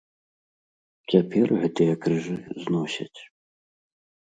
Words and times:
Цяпер 1.11 1.47
гэтыя 1.61 1.93
крыжы 2.07 2.37
зносяць. 2.67 3.15